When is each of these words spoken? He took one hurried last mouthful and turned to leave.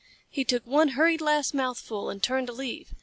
He 0.31 0.43
took 0.43 0.65
one 0.65 0.87
hurried 0.97 1.21
last 1.21 1.53
mouthful 1.53 2.09
and 2.09 2.23
turned 2.23 2.47
to 2.47 2.53
leave. 2.53 2.95